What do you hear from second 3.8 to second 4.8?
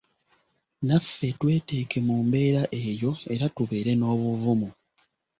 n'obuvumu.